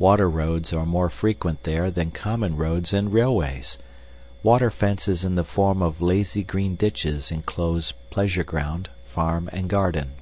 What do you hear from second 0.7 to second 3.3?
are more frequent there than common roads and